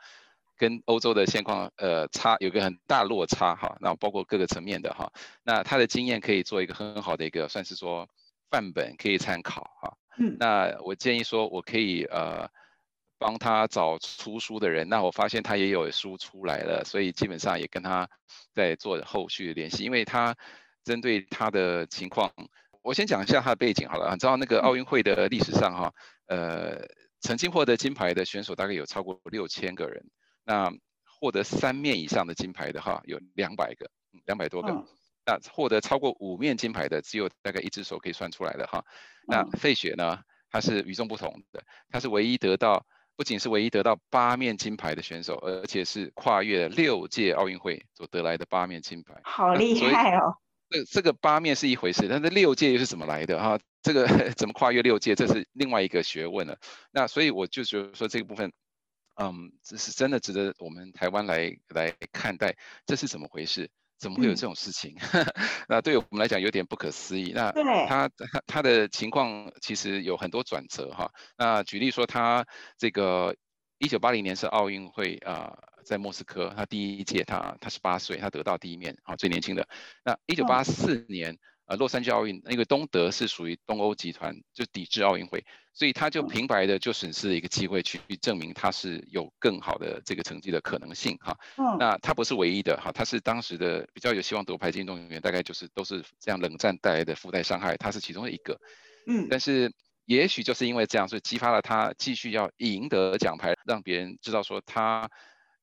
[0.57, 8.09] 跟欧洲的现况呃差有个很大落差哈，那包括各个层面的哈，那他的经验可以做一个很好的一个算是说
[8.51, 9.97] 范本可以参考哈。
[10.17, 12.49] 嗯，那我建议说我可以呃。
[13.25, 18.07] 帮他找出书的人，那我发现他也有书出来了，所以基本上也跟他
[18.53, 20.37] 在做后续联系，因为他
[20.85, 22.31] 针对他的情况，
[22.83, 24.11] 我先讲一下他的背景好了。
[24.13, 25.95] 你知道那个奥运会的历史上哈，
[26.27, 26.87] 呃，
[27.23, 30.05] 曾经获得金牌的选手大概有超过六千个人，
[30.45, 30.71] 那
[31.19, 33.91] 获得三面以上的金牌的哈有两百个，
[34.27, 34.69] 两百多个，
[35.25, 38.85] 那获得超过五面金牌的只有大概一只手可以算出来的哈。
[39.27, 40.19] 那费雪呢，
[40.51, 42.85] 他是与众不同的，他是唯一得到。
[43.17, 50.37] 不仅是唯一得到八面金牌的选手，而且是跨越六届奥运会所得来的八面金牌，好厉害哦！
[50.71, 53.59] 这这个八面是一回事，但是六届又是怎么来的哈？
[53.83, 56.59] 这个 怎么跨越六届，这是另外一个学问了。
[56.91, 58.53] 那所以我就觉得说这个部分，
[59.23, 63.71] 嗯，这是真的值得我们台湾来来看待，这是怎么回事？
[63.99, 64.95] 怎么会有这种事情？
[65.69, 67.33] 那对我们来讲有点不可思议。
[67.35, 67.51] 那
[67.87, 71.11] 他他他的情况其实有很多转折哈。
[71.37, 72.47] 那举例说，他
[72.79, 73.35] 这个
[73.79, 79.67] 一九八零年是奥运会啊，在莫斯科，他第一届他他是八岁，他得到第一面啊，最年轻的。
[80.05, 81.39] 那一九八四年。
[81.67, 91.37] 呃，洛杉矶奥运那个东德是属于东欧集团，就抵制奥运会，所以他就平白的就损失了一个机会，去证明他是有更好的这个成绩的可能性哈。
[91.57, 91.77] 嗯。
[91.79, 98.59] 那他不是唯一的哈，他是当时的比较有希望夺牌运动员，大概就是都是这样冷战带来的附带伤害，他是其中的一个。
[99.07, 99.27] 嗯。
[99.29, 99.71] 但是
[100.07, 105.11] 也许就是因为这样，所以激发了他继续要赢得奖牌，让别人知道说他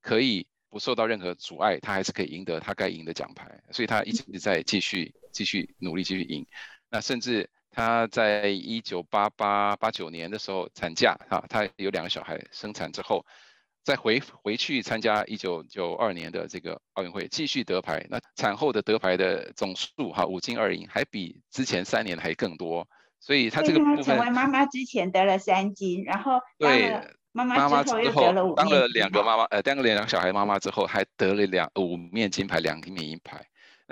[0.02, 0.46] 可以。
[0.72, 6.48] 不受到任何阻碍，他还是可以赢得他该赢的奖牌，所以他一直在继续继续努力继续赢。
[6.88, 13.26] 那甚至他在一九八八八九年的时候产假啊，他有两个小孩生产之后，
[13.84, 18.06] 再回回去参加一九九二年的这个奥运会，继续得牌。
[18.10, 22.88] 那产后的得牌的总数哈五金二银，还比之前三年还更多。
[23.20, 27.00] 所以她这个部分成为妈妈之前得了三金，然后对。
[27.34, 33.42] 妈妈之后当了两个妈妈，呃，当了两个小孩妈妈之后，还得了两五面金牌，两面银牌。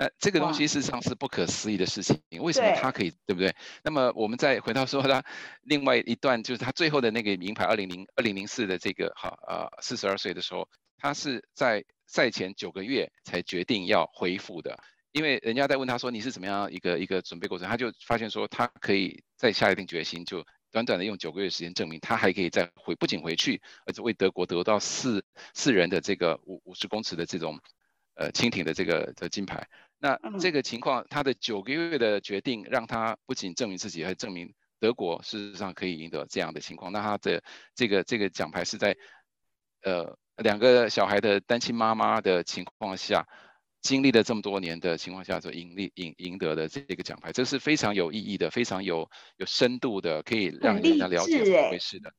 [0.00, 2.18] 那这个东西事实上是不可思议的事情。
[2.38, 3.54] 为什么他可以，对不对？
[3.84, 5.22] 那么我们再回到说他
[5.60, 14.78] 另外一段，就是他最后的那个名牌，二零零二零零四的这个哈呃四十二岁的时候，他是在赛前九个月才决定要恢复的，
[15.12, 20.42] 因为人家在问他说你是怎么样一个一个准备过程，他就发现说他可以再下一定决心就。
[20.72, 27.58] 短短的用九个月时间证明，他还可以再回，不仅回去，而且为德国得到四四人的这个五五十公尺的这种
[28.20, 29.66] 呃蜻蜓的这个的金牌。
[29.98, 36.92] 那这个情况，他的九个月的决定，让他不仅证明自己，还证明德国事实上可以赢得这样的情况。
[36.92, 37.42] 那他的
[37.74, 38.96] 这个这个奖牌是在
[39.82, 43.26] 呃两个小孩的单亲妈妈的情况下。
[43.82, 52.12] 经历了这么多年的情况下，所赢利赢赢得的这个奖牌，这是非常有意义的，非常有有深度的，可以让人家了解怎么回事的。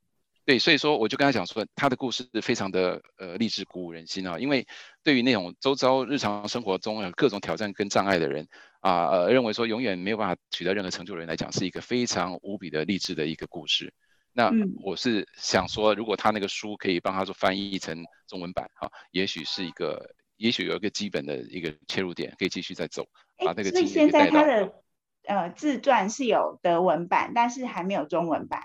[0.46, 4.68] 对，所以说我就跟他讲说，他的故事非常的呃励志鼓舞人心啊，因为
[5.04, 8.48] 对于那种周遭日常生活中有各种挑战跟障碍的人
[8.80, 13.94] 啊，呃认为说永远没有办法取得任何成就的人来讲，是一个非常无比的励志的一个故事。
[14.34, 14.52] 那
[14.84, 20.16] 我是想说，如果他那个书可以帮他做翻译成中文版哈，也许是一个。
[20.38, 23.06] 也许有一个基本的一个切入点，可以继续再走，
[23.46, 24.42] 把那个经验带到。
[24.42, 24.74] 他的
[25.28, 28.64] 呃自传是有德文版，但是还没有中文版。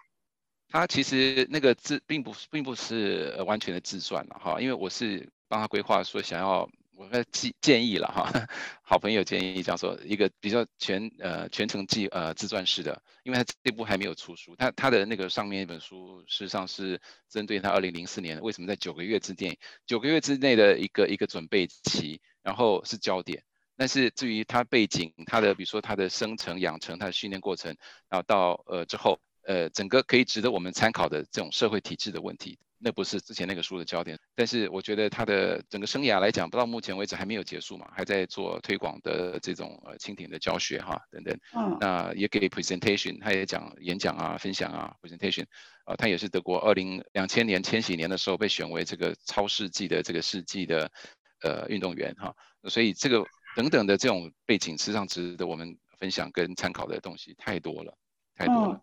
[0.69, 6.69] 他其实那个自并不并不是完全的自传了哈，因为我是帮他规划说想要。
[6.99, 8.25] 我建建议了哈，
[8.81, 16.99] 好朋友建议叫做，一个比较全呃全程记呃自传式的，因为他这部还没有出书，他他的那个上面一本书事实上是
[17.29, 23.43] 针对他二零零四年为什么在九个月之内九个月之内的一个一个准备期，然后是焦点，
[23.77, 27.77] 但是至于他背景，他的比如说他的生成养成，他的训练过程，
[28.09, 32.59] 然后到呃之后呃整个可以值得我们参考的这种社会体制的问题。
[32.79, 41.35] 那不是之前那个书的焦点，但是我觉得他的整个生涯来讲，到目前为止还没有结束嘛，还在做推广的这种呃蜻蜓的教学哈等等。
[41.55, 41.79] 嗯。
[41.81, 45.47] 那也给 presentation，他也讲演讲啊、分享啊 presentation，
[45.85, 50.93] 啊，他也是德国二零两千年千禧年的时候被选为这个超世纪的这个世纪的
[51.41, 52.35] 呃运动员哈，
[52.69, 53.25] 所以这个
[53.57, 57.97] 等等的这种背景，实际上值得我们分享跟参考的东西太多了，
[58.37, 58.81] 太多了。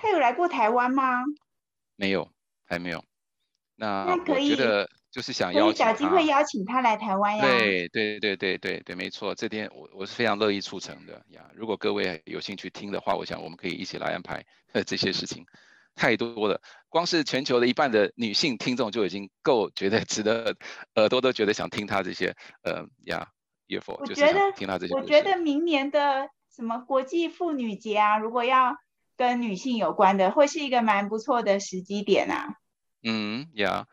[0.00, 1.22] 他有来过台湾吗？
[1.96, 2.26] 没有，
[2.64, 3.04] 还没有。
[3.76, 7.42] 那我觉得就是想邀请他，找机会邀请他来台湾呀。
[7.42, 11.50] 对对对对对对，没错，这点我我是非常乐意促成的呀。
[11.54, 14.44] 如果各位有兴趣听的话，我想我们可以一起来安排
[14.86, 15.44] 这些事情。
[15.94, 16.60] 太多了。
[16.88, 20.56] 光是全球的一半的女性听众就已经够觉得值得，
[20.94, 23.28] 耳朵都觉得想听他这些，呃呀，
[23.66, 24.94] 岳父，我觉得听他这些。
[24.94, 28.76] 我觉得明年的什么国际妇女节啊，如果要
[29.20, 32.54] 跟女性有关的，会是一个蛮不错的时机点啊。
[33.02, 33.86] 嗯呀，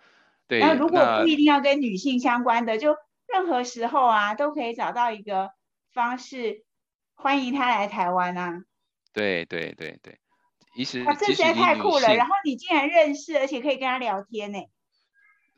[0.47, 0.61] 对。
[0.61, 2.95] 那如果不一定要跟女性相关的，就
[3.27, 5.49] 任何时候啊，都可以找到一个
[5.93, 6.63] 方式，
[7.13, 8.61] 欢迎他来台湾啊。
[9.11, 10.17] 对对对对。
[10.73, 14.59] 其实他这实在太酷了，然后你竟然认识，而且可以跟他聊天呢。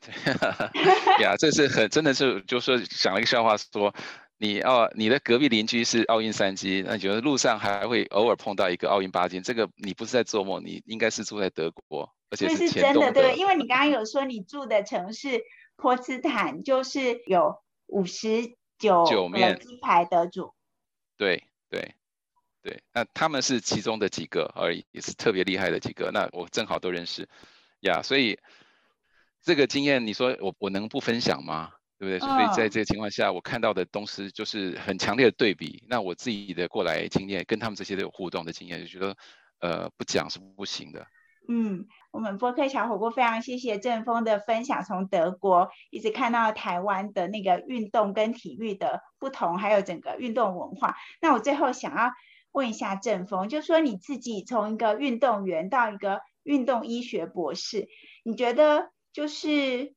[0.00, 3.94] 对呀，这是很真的是，就说讲了一个笑话，说
[4.42, 15.42] 你哦，你的隔壁邻居是奥运三金，那觉得路上还会偶尔碰到一个奥运八金，这个你不是在做梦，你应该是住在德国，而且是真的，对，因为你刚刚有说你住的城市
[15.76, 20.54] 波茨坦就是有五十九九面金牌得主，
[21.18, 21.94] 对对。
[22.62, 26.10] 对，那他们是其中的几个而已，也是特别厉害的几个。
[26.12, 27.26] 那我正好都认识，
[27.80, 28.38] 呀，所以
[29.42, 31.72] 这个经验，你说我我能不分享吗？
[32.00, 32.18] 对不对？
[32.18, 35.84] 所以在这个情况下，我看到的东西就是很强烈的对比。
[35.86, 39.14] 那我自己的过来经验，跟他们这些都有互动的经验，就觉得
[39.60, 41.06] 呃不讲是不行的。
[41.46, 50.96] 嗯，我们播客小火锅非常谢谢正峰的分享，从德国一直看到台湾的那个运动跟体育的不同，还有整个运动文化。
[51.20, 52.10] 那我最后想要。
[52.52, 57.86] 问一下郑峰，就说你自己从一个运动员到一个运动医学博士，
[58.24, 59.94] 你觉得就是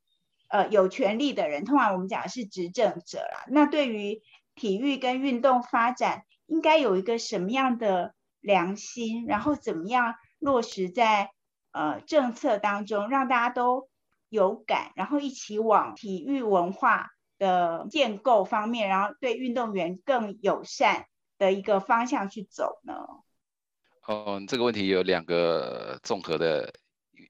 [0.53, 3.45] 呃有权利的人，通常我们讲的是执政者啦。
[3.47, 4.21] 那对于
[4.53, 11.31] 体育跟运动发展，应该有一个什么样的良心，然后怎么样落实在
[11.71, 13.89] 呃政策当中，让大家都
[14.29, 21.07] 有感，然后一起往体育文化的建构方面，然后对运动员更友善。
[21.39, 22.93] 的一个方向去走呢？
[24.05, 26.71] 哦，这个问题有两个综合的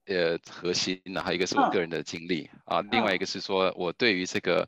[0.05, 4.67] 呃核心，然后一个是我个人的经历啊，另外一个是说我对于这个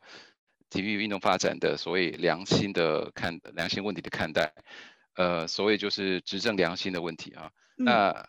[0.70, 4.54] 体育运动发展的所谓良心的看良心问题的看待，
[5.16, 7.50] 呃，所谓就是执政良心的问题啊。
[7.78, 8.28] 那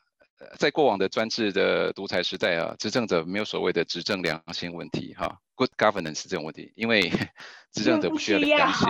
[0.58, 7.10] 在过往的专制的独裁时代啊，执政者没有所谓的执政良心问题哈，good governance 这种问题，因为
[7.72, 8.86] 执政者不需要 良心。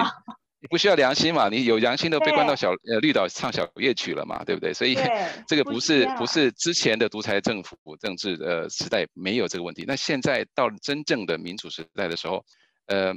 [0.58, 1.48] 你不需要良心嘛？
[1.48, 4.42] 你有良心都被关到小呃绿岛唱小夜曲了嘛？
[4.44, 4.72] 对不对？
[4.72, 4.96] 所以
[5.46, 9.84] 这个不是不是之前的独裁政府政治的时代没有这个问题。
[9.86, 12.44] 那现在到真正的民主时代的时候，
[12.86, 13.14] 呃，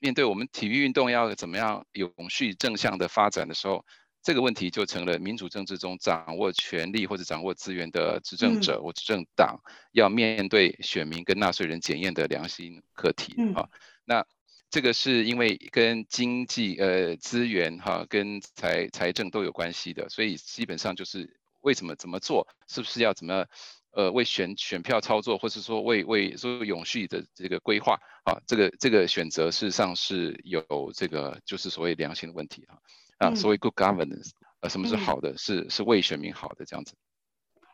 [0.00, 3.84] 面对我们体育运动要怎么样永续正向的发展的时候，
[4.22, 9.58] 这个问题就成了民主政治中掌握权力或者掌握资源的执政者或执政党
[9.92, 13.66] 要面对选民跟纳税人检验的良心课题啊。
[14.04, 14.24] 那
[14.72, 23.44] 这个是因为跟经济、呃资源哈，跟财财政都有关系的，所以基本上就是为什么怎么做，是不是要怎么，
[23.90, 32.78] 呃为选选票操作，或是说为为说永续的这个规划啊，这个这个选择事实上是有这个就是所谓良心的问题哈，
[33.18, 34.30] 啊，所谓 good governance，
[34.60, 36.94] 呃，什么是好的，是是为选民好的这样子。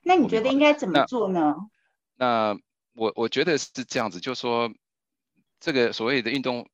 [0.02, 1.54] 那你觉得应该怎么做呢？
[2.16, 2.58] 那
[2.94, 4.68] 我我觉得是这样子，就说
[5.60, 6.68] 这个所谓的运动。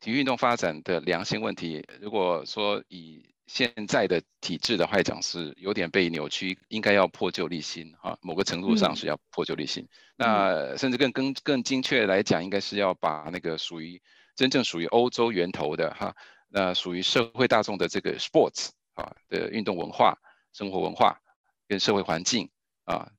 [0.00, 9.86] 体育运动发展的良性问题，如果说以现在的体制的话讲，是有点被扭曲，应该要破旧立新啊，某个程度上是要破旧立新。
[10.16, 14.00] 那甚至更更更精确来讲，应该是要把那个属于
[14.34, 16.16] 真正属于欧洲源头的哈，
[16.48, 20.16] 那属于社会大众的这个 sports 啊的运动文化、
[20.52, 21.20] 生活文化
[21.68, 22.48] 跟社会环境
[22.84, 23.12] 啊，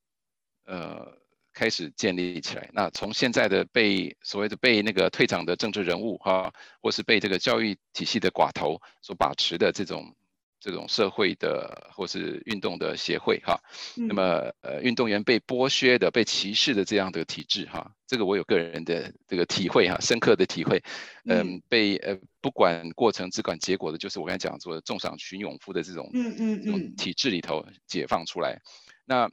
[0.66, 1.21] 呃。
[1.62, 2.68] 开始建立起来。
[2.74, 10.16] 那从现在的被所谓的被那个退场的政治人物哈，或是被这个教育体系的寡头所把持的这种
[10.60, 13.62] 这种社会的或是运动的协会哈，
[13.96, 20.82] 那么呃运动员被剥削的、被歧视的这样的体制哈，这个我有个人的这个体会哈，深刻的体会。
[21.26, 28.60] 嗯，被呃不管过程只管结果的，就是我刚才讲说重赏群勇夫的这种嗯嗯嗯体制里头解放出来。
[29.06, 29.30] 那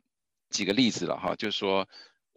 [0.51, 1.89] 几个例子了哈，就是说。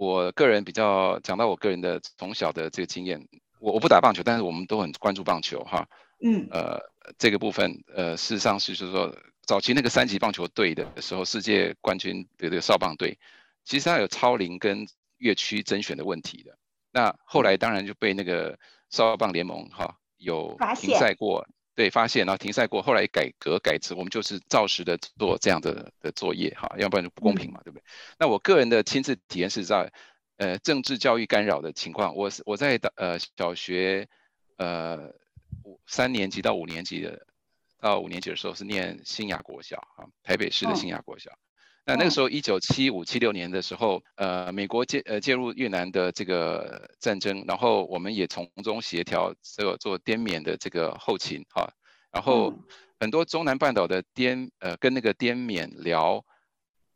[0.02, 3.24] 我个人比较讲到我个人的从小的这个经验，
[3.60, 5.88] 我我不打棒球，但是我们都很关注棒球哈。
[6.24, 6.80] 嗯，呃，
[7.20, 13.16] 这个部分，呃，事实上是就是说，早期那个三级棒球队的时候，世界冠军的这个少棒队，
[13.64, 14.88] 其实它有超龄跟
[15.20, 16.58] 越区甄选的问题的。
[16.92, 18.58] 那后来当然就被那个
[18.90, 21.48] 少棒联盟哈有停赛过。
[21.74, 27.84] 对，发现然后停赛过，后来改革改制，我们就是照实的做这样的的作业哈，要不然就不公平嘛，对不对？
[28.20, 29.92] 那我个人的亲自体验是在
[30.38, 34.08] 呃政治教育干扰的情况，我是我在呃小学
[34.58, 35.14] 呃
[35.64, 37.26] 五三年级到五年级的
[37.80, 41.32] 到五年级的时候是念新雅国小啊，台北市的新雅国小。
[41.84, 51.74] 那那个时候，一九七五七六年的时候，呃，美国介呃介入越南的这个战争，然后我们也从中协调这个做滇缅的这个后勤哈，
[52.12, 52.54] 然后
[53.00, 56.24] 很多中南半岛的滇呃跟那个滇缅辽，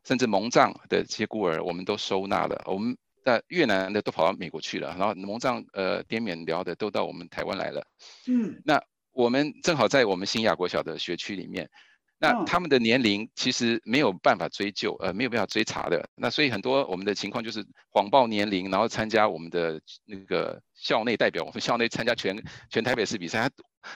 [0.03, 2.61] 甚至蒙藏的这些孤儿，我们都收纳了。
[2.67, 7.87] 我们在越南的都跑到美国去了，然后蒙藏呃滇缅辽的都到我们台湾来了。
[8.27, 8.79] 嗯，那
[9.11, 11.67] 我们正好在我们新亚国小的学区里面。
[12.17, 16.07] 那他们的年龄其实没有办法追究，呃，没有办法追查的。
[16.15, 23.49] 那所以很多我们的情况就是谎报年龄，然后参加我们的那个校内代表，我们校内参加全全台北市比赛。
[23.49, 23.49] 他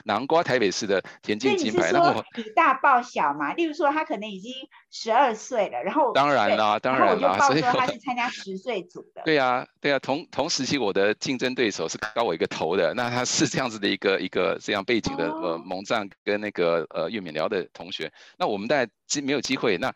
[0.04, 4.52] 南瓜台北市的田径金牌，那我以大报小嘛，例如说他可能已经
[4.88, 9.22] 十二岁了，然后当然啦，当然啦，所以他是参加十岁组的。
[9.24, 19.92] 对啊，对啊，同同时期我的竞争对手是高我一个头的，那他是这样子的一个一个这样背景的呃蒙藏跟那个呃岳敏辽的同学，那我们在机没有机会，那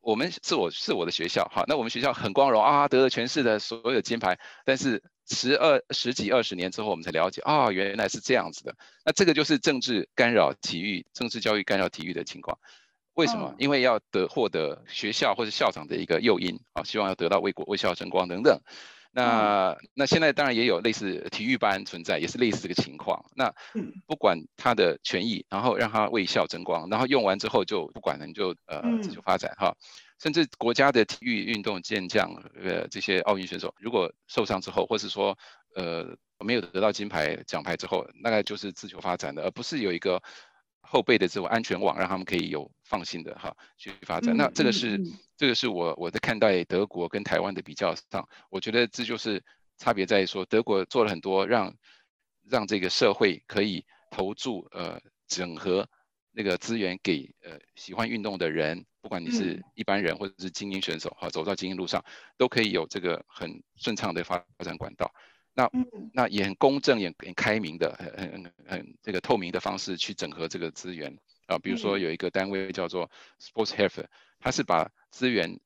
[0.00, 5.00] 我们是我是我的学校好，那我们学校很光荣啊，得了全市的所有金牌，但是。
[5.30, 8.74] 十二十几二十年之后，我们才了解啊，原来是这样子的。
[9.04, 12.58] 那这个就是政治干扰体育、政治教育干扰体育的情况。
[13.14, 13.54] 为什么？
[13.58, 18.60] 因为要得获得学校或者校长的一个诱因啊，希望要得到为国为校争光等等。
[19.12, 23.24] 那那现在当然也有类似体育班存在，也是类似这个情况。
[23.34, 23.52] 那
[24.06, 29.74] 不管他的权益，然后让他为校争光，然后用完之后就不管了，你就呃自由发展哈。
[30.20, 32.30] 甚至国家的体育运动健将，
[32.62, 35.36] 呃，这些奥运选手，如果受伤之后，或是说，
[35.74, 40.22] 呃，没有得到金牌奖牌之后，大概就是自求发展的，而不是有一个
[40.82, 44.36] 后备的这种安全网，让他们可以有放心的哈去发展。
[44.36, 45.00] 那这个是，
[45.38, 49.42] 这个是我我在看待德国跟台湾的比较上，我觉得这就是
[49.78, 51.74] 差别在于说，德国做了很多让
[52.46, 55.88] 让这个社会可以投注呃整合
[56.32, 58.86] 那个资源给呃喜欢运动的人。
[59.02, 62.04] 不管你是一般人或者是精英选手，哈，走到精英路上，
[62.36, 65.10] 都可以有这个很顺畅的发展管道。
[65.54, 65.70] 那
[66.12, 71.58] 那也很公正、也很开明的、很很很这个透明的方式去整合这个资源啊。
[71.58, 73.10] 比如说有一个单位叫做
[73.40, 74.04] Sports Health，
[74.38, 75.58] 它是把资源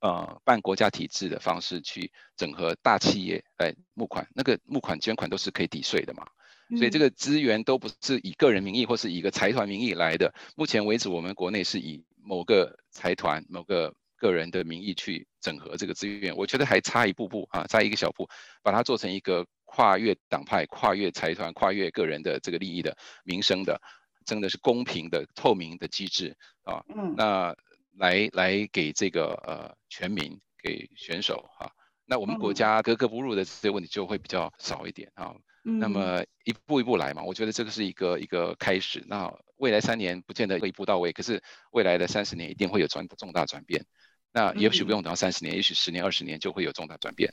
[0.00, 6.28] 呃办国家体制的方式去整合大企业来募款，那个募款捐款都是可以抵税的嘛。
[6.76, 10.34] 所以这个资源都不是以个人名义或是以一个财团名义来的。
[10.56, 18.28] 目前为止，我们国内是以某个财团、某个个人的名义去整合这个资源，我觉得还差一步步啊，差一个小步，
[18.62, 23.80] 把它做成一个跨越党派、跨越财团、跨越个人的这个利益的民生的，
[24.24, 26.82] 真的是公平的、透明的机制啊。
[26.94, 27.14] 嗯。
[27.16, 27.54] 那
[27.96, 31.70] 来来给这个呃全民、给选手啊，
[32.06, 35.34] 那我们国家格格不入的这些问题就会比较少一点啊。
[35.66, 39.02] 那么一步一步来嘛，我觉得这个是一个一个开始。
[39.08, 43.82] 那未来三年不见得会一步到位，可是未来的三十年一定会有转重大转变。
[44.30, 47.32] 那也许不用等到三十年，也许十年、二十年就会有重大转变。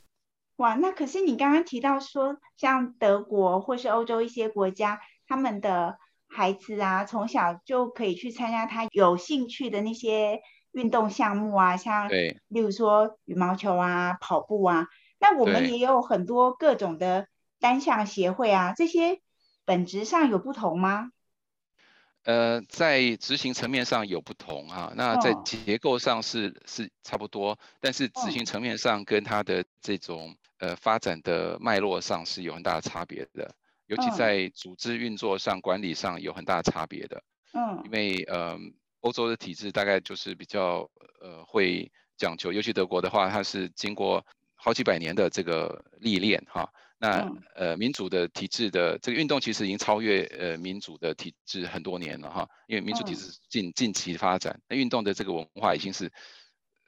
[0.56, 14.86] 哇，那可是你刚刚提到说，像德国或是欧洲一些国家，他们的孩子啊，从小就可以去参加他有兴趣的那些运动项目啊，像例如说羽毛球啊、跑步啊。
[15.20, 17.26] 那我们也有很多各种的。
[17.62, 19.20] 单项协会啊，这些
[19.64, 21.12] 本质上有不同吗？
[22.24, 33.54] 呃，在执行层面上有不同啊，那在结构上是是差不多，但是执行层面上跟它的这种呃发展的脉络上是有很大的差别的，
[33.86, 37.22] 尤其在组织运作上、管理上有很大的差别的。
[37.54, 38.58] 嗯，因为呃，
[39.02, 40.90] 欧洲的体制大概就是比较
[41.20, 46.68] 呃会讲究，尤其德国的话，它是经过好几百年的这个历练哈。
[47.02, 56.12] 那呃，民主的体制的这个运动其实已经超越呃民主的体制很多年了哈，因为民主体制近近期发展，那运动的这个文化已经是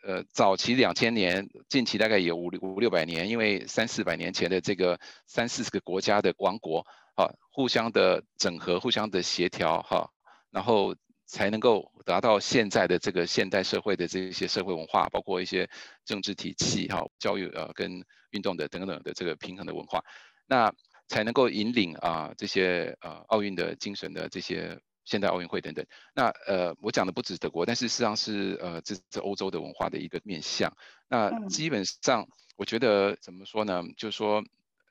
[0.06, 6.86] 呃早期两千年，近期大概有五五六百年，因为三四百年前的这个三四十个国家的王国
[7.16, 10.10] 啊，互相的整合，互相的协调哈，
[10.52, 10.94] 然后。
[11.26, 15.68] 才能够达到现在的这个现代社会的这些社会文化，包括一些
[16.04, 20.04] 政治体系、哈教育呃跟运动的等等的这个平衡的文化，
[20.46, 20.72] 那
[21.08, 25.84] 才能够引领啊这些呃奥运的精神的这些现代奥运会等等。
[26.14, 30.72] 那呃我讲的不止德国，但是实际上是呃这这欧洲的文化的一个面向。
[31.08, 33.82] 那基本上我觉得怎么说呢？
[33.96, 34.42] 就是说。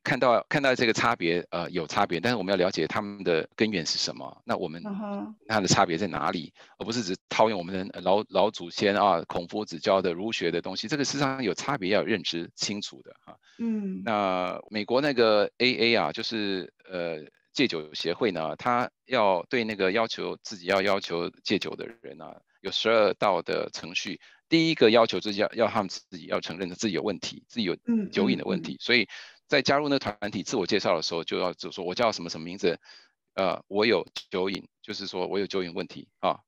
[0.04, 4.42] 看到看到这个差别，呃，有差别，但是我们要了解他们的根源是什么。
[4.46, 4.84] 那我们
[5.48, 6.54] 它的差别在哪里？
[6.78, 10.88] 而不是只套用我们的老老祖先啊，孔夫子教的儒学的东西。
[10.88, 13.38] 这个事实上有差别，要认知清楚的哈。
[13.60, 17.20] 嗯，那美国那个 AA 啊，就是呃
[17.54, 22.26] 戒酒协会呢，他要对那个要求自己要要求戒酒的人呢，
[22.60, 24.20] 有十二道的程序。
[24.50, 27.76] 第一个要求就是要要他们自己要承认自己有问题，自己有
[28.12, 28.78] 酒瘾的问题。
[28.80, 29.08] 所以
[29.48, 32.80] 在加入那个团体自我介绍的时候，就要就说我叫什么什么名字，
[33.36, 36.40] 呃，我有酒瘾，就是说我有酒瘾问题啊，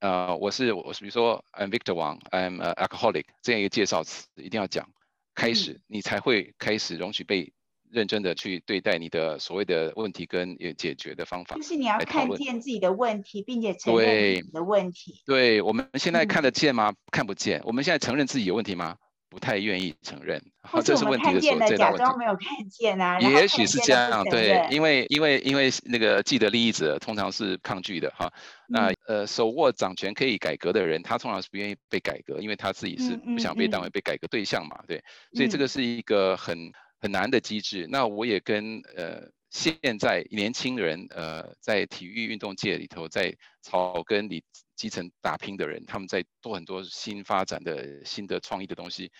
[0.00, 4.88] 呃，我是我是比如说 I'm Victor Wang, I'm a alcoholic 这样一个介绍词一定要讲，
[5.34, 7.52] 开始你才会开始容许被。
[7.90, 15.22] 认真的去对待你的所谓的问题跟解决的方法，就是你要看见自己的问题，并且承认自己的问题。
[15.24, 16.92] 对，我们现在看得见吗？
[17.10, 17.62] 看不见。
[17.64, 18.98] 我们现在承认自己有问题吗？
[19.28, 20.42] 不太愿意承认。
[20.62, 21.76] 好，这是问题的所在。
[21.76, 23.18] 假装没有看见啊。
[23.20, 28.32] 也许是这样，对，因为因为因为那个既得利益者通常是抗拒的哈。
[28.68, 35.02] 那呃，手握掌权可以改革的人，他通常是不愿意被改革，因为他自己是不想被当为被改革对象嘛，对。
[35.34, 36.72] 所以这个是一个很。
[37.00, 37.86] 很难的机制。
[37.88, 44.44] 那我也跟呃现在年轻人呃在体育运动界里头在草根里
[44.76, 49.10] 基层打拼的人，他们在做很多新发展的新的创意的东西。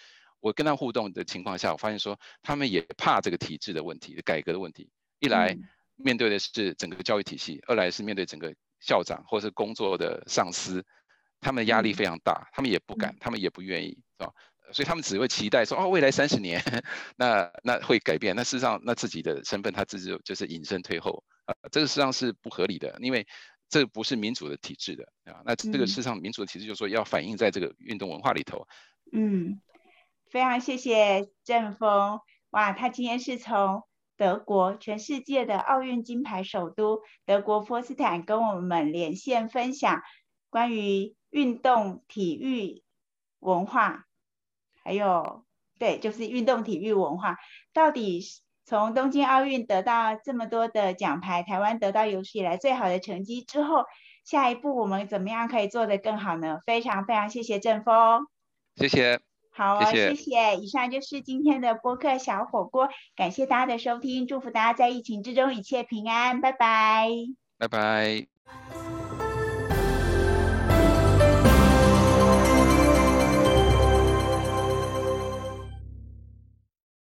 [0.40, 4.88] 我跟他互动的情况下，我发现说他们也怕这个体制的问题、改革的问题。
[5.18, 5.56] 一来
[5.96, 10.84] 面对的是整个教育体系，二来是面对整个校长或是工作的上司，
[11.40, 14.32] 他们压力非常大，他们也不敢，他们也不愿意，是吧？
[14.72, 16.62] 所以他们只会期待说哦，未来三十年，
[17.16, 18.34] 那那会改变。
[18.36, 23.26] 那事实上，那自己的身份他自己就是隐身退后啊，这个实际上是不合理的，因为
[23.68, 25.40] 这不是民主的体制的啊。
[25.44, 28.66] 那这个事实上，民主的体制就是说要反映在这个运动文化里头。
[29.12, 29.60] 嗯，
[30.30, 33.84] 非常谢谢郑峰哇，他今天是从
[34.16, 40.02] 德国全世界的奥运金牌首都德国波斯坦跟我们连线分享
[40.50, 42.82] 关于运动体育
[43.38, 44.06] 文化。
[44.88, 45.44] 还有，
[45.78, 47.36] 对，就是运动体育文化，
[47.74, 48.22] 到底
[48.64, 53.84] 从东京奥运得到这么多的奖牌，台湾得到有史以来最好的成绩之后，
[54.24, 56.60] 下一步我们怎么样可以做得更好呢？
[56.64, 58.22] 非常非常谢谢郑峰，
[58.76, 59.20] 谢谢，
[59.50, 60.56] 好，谢谢。
[60.56, 67.10] 以上就是今天的播客小火锅，感谢大家的收听，祝福大家在疫情之中一切平安，拜拜，
[67.58, 68.87] 拜拜。